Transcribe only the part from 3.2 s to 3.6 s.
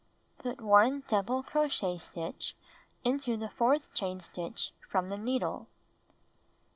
the